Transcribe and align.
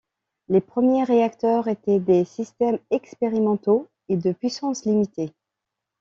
Les 0.47 0.61
premiers 0.61 1.03
réacteurs 1.03 1.67
étaient 1.67 1.99
des 1.99 2.25
systèmes 2.25 2.79
expérimentaux 2.89 3.87
et 4.09 4.17
de 4.17 4.31
puissance 4.31 4.83
limitée. 4.85 5.31